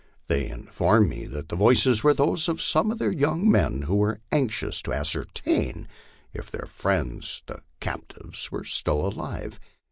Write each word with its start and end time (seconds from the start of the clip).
They 0.29 0.49
informed 0.49 1.09
me 1.09 1.25
that 1.27 1.49
the 1.49 1.55
voices 1.55 2.03
were 2.03 2.15
those 2.15 2.49
of 2.49 2.59
some 2.59 2.89
of 2.89 2.97
their 2.97 3.11
young 3.11 3.47
men 3.47 3.83
who 3.83 3.95
were 3.97 4.17
anxious 4.31 4.81
to 4.81 4.93
ascertain 4.93 5.87
if 6.33 6.49
their 6.49 6.65
friends 6.65 7.43
the 7.45 7.59
captives 7.79 8.51
were 8.51 8.63
still 8.63 9.05
alive. 9.07 9.59